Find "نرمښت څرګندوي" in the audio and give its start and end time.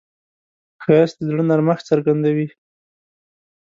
1.49-2.47